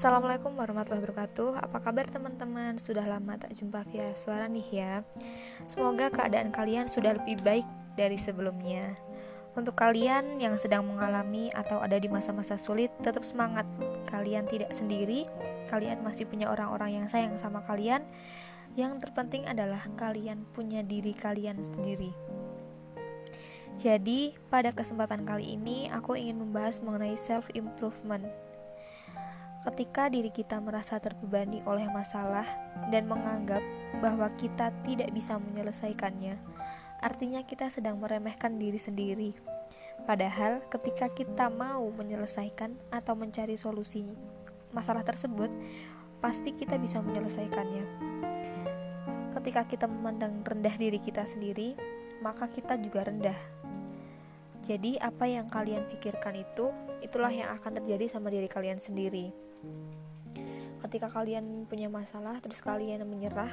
Assalamualaikum 0.00 0.56
warahmatullahi 0.56 1.04
wabarakatuh. 1.04 1.60
Apa 1.60 1.76
kabar 1.84 2.08
teman-teman? 2.08 2.80
Sudah 2.80 3.04
lama 3.04 3.36
tak 3.36 3.52
jumpa 3.52 3.84
via 3.92 4.16
suara 4.16 4.48
nih 4.48 4.64
ya. 4.72 5.04
Semoga 5.68 6.08
keadaan 6.08 6.48
kalian 6.48 6.88
sudah 6.88 7.20
lebih 7.20 7.36
baik 7.44 7.68
dari 8.00 8.16
sebelumnya. 8.16 8.96
Untuk 9.52 9.76
kalian 9.76 10.40
yang 10.40 10.56
sedang 10.56 10.88
mengalami 10.88 11.52
atau 11.52 11.84
ada 11.84 12.00
di 12.00 12.08
masa-masa 12.08 12.56
sulit 12.56 12.88
Tetap 13.04 13.28
semangat. 13.28 13.68
Kalian 14.08 14.48
tidak 14.48 14.72
sendiri. 14.72 15.28
Kalian 15.68 16.00
masih 16.00 16.24
punya 16.24 16.48
orang-orang 16.48 17.04
yang 17.04 17.04
sayang 17.04 17.36
sama 17.36 17.60
kalian. 17.68 18.00
Yang 18.80 19.04
terpenting 19.04 19.44
adalah 19.44 19.84
kalian 20.00 20.48
punya 20.56 20.80
diri 20.80 21.12
kalian 21.12 21.60
sendiri. 21.60 22.16
Jadi, 23.76 24.32
pada 24.48 24.72
kesempatan 24.72 25.28
kali 25.28 25.60
ini 25.60 25.92
aku 25.92 26.16
ingin 26.16 26.40
membahas 26.40 26.80
mengenai 26.80 27.20
self 27.20 27.52
improvement 27.52 28.24
ketika 29.60 30.08
diri 30.08 30.32
kita 30.32 30.56
merasa 30.56 30.96
terbebani 30.96 31.60
oleh 31.68 31.84
masalah 31.92 32.48
dan 32.88 33.04
menganggap 33.04 33.60
bahwa 34.00 34.32
kita 34.40 34.72
tidak 34.88 35.12
bisa 35.12 35.36
menyelesaikannya, 35.36 36.40
artinya 37.04 37.44
kita 37.44 37.68
sedang 37.68 38.00
meremehkan 38.00 38.56
diri 38.56 38.80
sendiri. 38.80 39.30
Padahal, 40.08 40.64
ketika 40.72 41.12
kita 41.12 41.52
mau 41.52 41.92
menyelesaikan 41.92 42.72
atau 42.88 43.12
mencari 43.12 43.60
solusi 43.60 44.08
masalah 44.72 45.04
tersebut, 45.04 45.52
pasti 46.24 46.56
kita 46.56 46.80
bisa 46.80 47.04
menyelesaikannya. 47.04 47.84
Ketika 49.36 49.68
kita 49.68 49.86
memandang 49.86 50.40
rendah 50.40 50.74
diri 50.80 50.96
kita 51.04 51.28
sendiri, 51.28 51.76
maka 52.24 52.48
kita 52.48 52.80
juga 52.80 53.04
rendah. 53.08 53.59
Jadi, 54.60 55.00
apa 55.00 55.24
yang 55.24 55.48
kalian 55.48 55.88
pikirkan 55.88 56.36
itu, 56.36 56.68
itulah 57.00 57.32
yang 57.32 57.48
akan 57.56 57.80
terjadi 57.80 58.06
sama 58.12 58.28
diri 58.28 58.46
kalian 58.46 58.78
sendiri. 58.78 59.32
Ketika 60.80 61.12
kalian 61.12 61.68
punya 61.68 61.92
masalah 61.92 62.40
terus 62.40 62.64
kalian 62.64 63.04
menyerah 63.04 63.52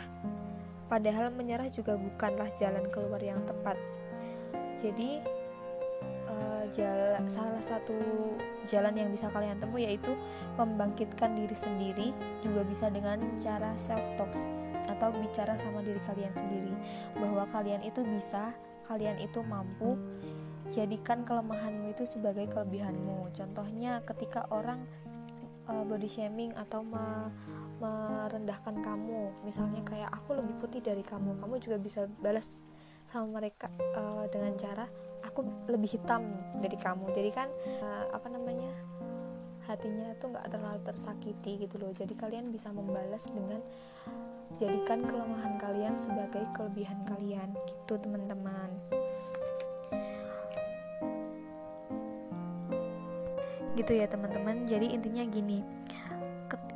padahal 0.88 1.32
menyerah 1.36 1.68
juga 1.68 2.00
bukanlah 2.00 2.48
jalan 2.56 2.88
keluar 2.92 3.20
yang 3.20 3.40
tepat. 3.44 3.76
Jadi 4.80 5.20
uh, 6.32 6.64
jalan, 6.72 7.28
salah 7.28 7.64
satu 7.64 7.98
jalan 8.72 8.96
yang 8.96 9.10
bisa 9.12 9.28
kalian 9.32 9.60
tempuh 9.60 9.80
yaitu 9.80 10.16
membangkitkan 10.56 11.36
diri 11.36 11.56
sendiri 11.56 12.08
juga 12.40 12.64
bisa 12.64 12.88
dengan 12.88 13.20
cara 13.44 13.76
self 13.76 14.04
talk 14.16 14.32
atau 14.88 15.12
bicara 15.20 15.60
sama 15.60 15.84
diri 15.84 16.00
kalian 16.08 16.32
sendiri 16.32 16.74
bahwa 17.20 17.44
kalian 17.52 17.84
itu 17.84 18.08
bisa 18.08 18.56
kalian 18.88 19.20
itu 19.20 19.44
mampu 19.44 20.00
jadikan 20.72 21.24
kelemahanmu 21.24 21.96
itu 21.96 22.04
sebagai 22.04 22.48
kelebihanmu. 22.52 23.32
Contohnya 23.32 24.04
ketika 24.04 24.48
orang 24.52 24.84
uh, 25.68 25.84
body 25.84 26.08
shaming 26.10 26.52
atau 26.56 26.84
me 26.84 27.32
merendahkan 27.78 28.82
kamu. 28.82 29.30
Misalnya 29.46 29.86
kayak 29.86 30.10
aku 30.10 30.34
lebih 30.34 30.58
putih 30.58 30.82
dari 30.82 31.06
kamu. 31.06 31.38
Kamu 31.38 31.62
juga 31.62 31.78
bisa 31.78 32.10
balas 32.26 32.58
sama 33.06 33.38
mereka 33.38 33.70
uh, 33.94 34.26
dengan 34.34 34.58
cara 34.58 34.90
aku 35.22 35.46
lebih 35.70 35.94
hitam 35.94 36.26
dari 36.58 36.74
kamu. 36.74 37.14
Jadi 37.14 37.30
kan 37.30 37.48
uh, 37.86 38.18
apa 38.18 38.28
namanya 38.34 38.74
hatinya 39.70 40.16
tuh 40.18 40.34
nggak 40.34 40.48
terlalu 40.50 40.82
tersakiti 40.82 41.70
gitu 41.70 41.78
loh. 41.78 41.94
Jadi 41.94 42.18
kalian 42.18 42.50
bisa 42.50 42.74
membalas 42.74 43.30
dengan 43.30 43.62
jadikan 44.58 45.06
kelemahan 45.06 45.62
kalian 45.62 45.94
sebagai 46.02 46.50
kelebihan 46.58 46.98
kalian. 47.06 47.54
Gitu 47.70 47.94
teman-teman 48.02 48.74
gitu 53.78 53.94
ya 53.94 54.10
teman-teman. 54.10 54.66
Jadi 54.66 54.98
intinya 54.98 55.22
gini 55.30 55.62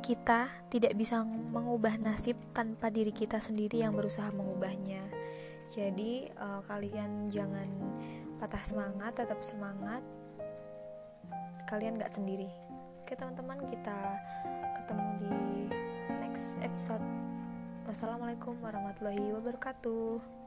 kita 0.02 0.50
tidak 0.66 0.98
bisa 0.98 1.22
mengubah 1.24 1.94
nasib 2.02 2.34
tanpa 2.50 2.90
diri 2.90 3.14
kita 3.14 3.38
sendiri 3.38 3.86
yang 3.86 3.94
berusaha 3.94 4.28
mengubahnya. 4.34 5.00
Jadi 5.70 6.28
uh, 6.36 6.60
kalian 6.66 7.30
jangan 7.30 7.70
patah 8.42 8.60
semangat 8.60 9.14
tetap 9.14 9.38
semangat. 9.40 10.02
Kalian 11.70 11.96
gak 11.96 12.12
sendiri. 12.12 12.50
Oke 13.00 13.14
teman-teman 13.14 13.62
kita 13.70 13.96
ketemu 14.82 15.08
di 15.22 15.32
next 16.20 16.58
episode. 16.60 17.00
Wassalamualaikum 17.86 18.58
warahmatullahi 18.60 19.32
wabarakatuh 19.32 20.41